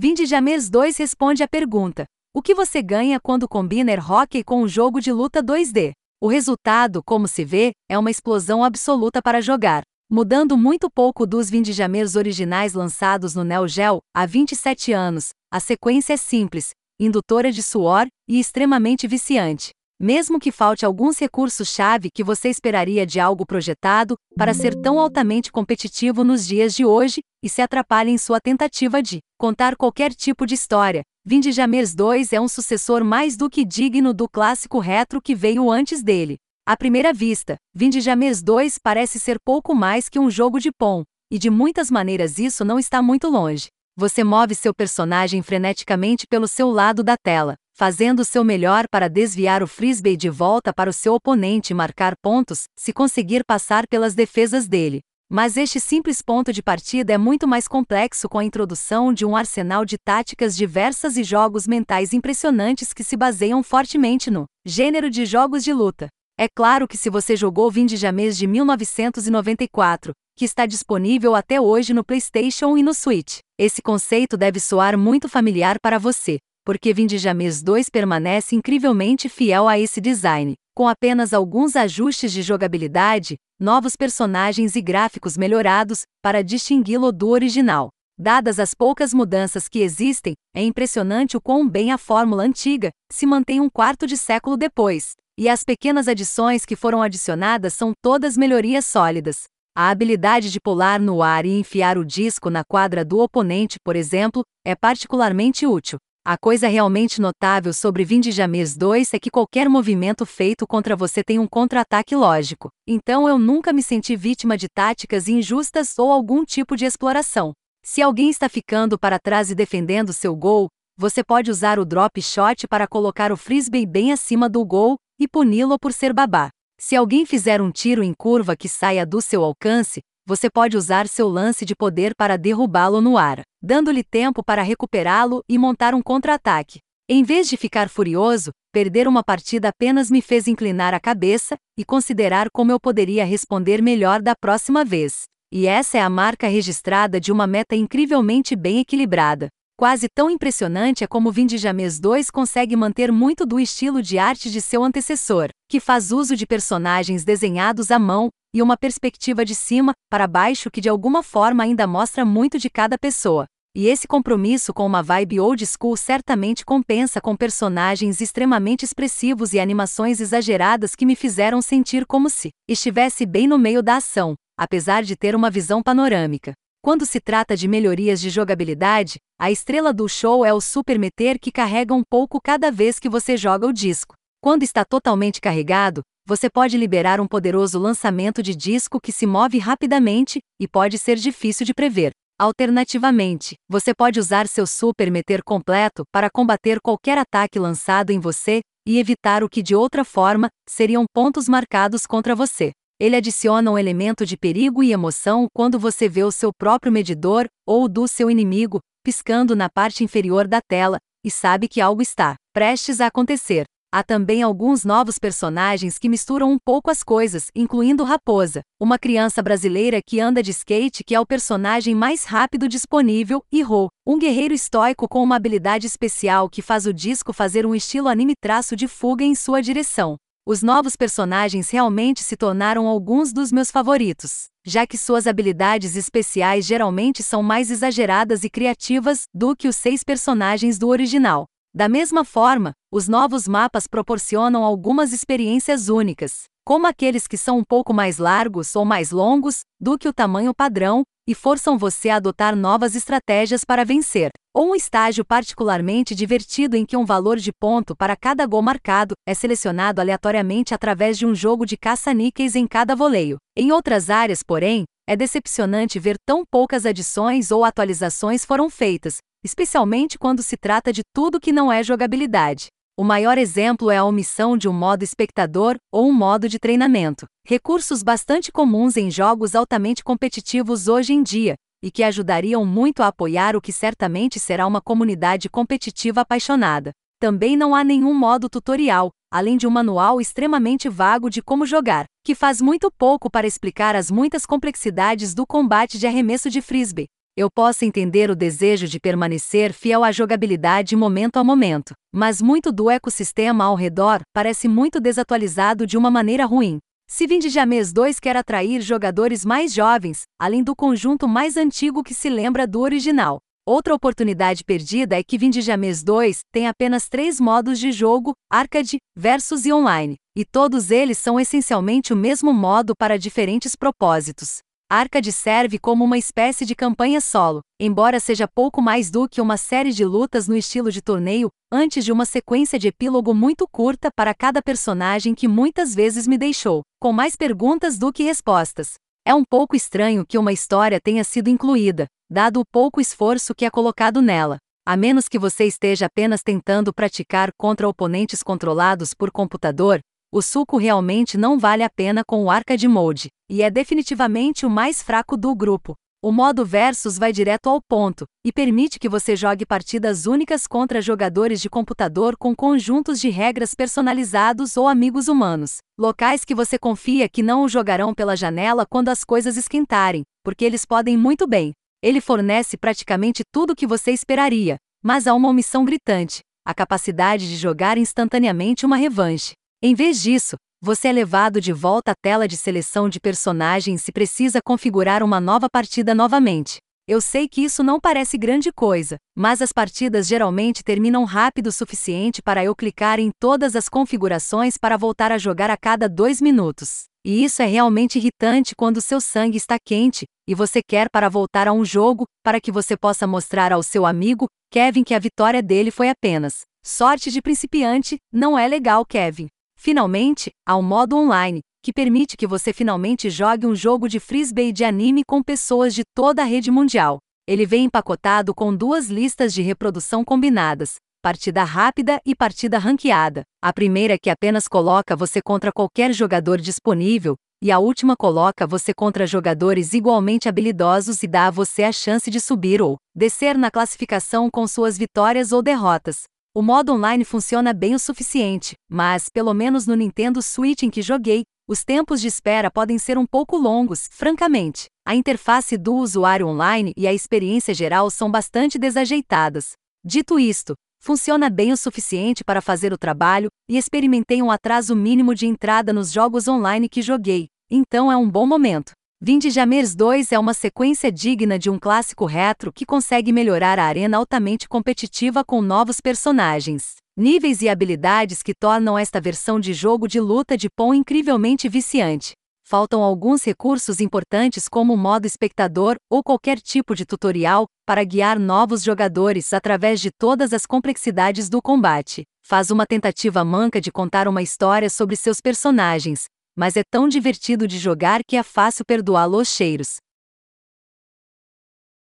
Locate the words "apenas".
80.86-81.32, 139.70-140.10, 316.66-317.06, 346.06-346.42, 406.08-406.62, 424.28-424.66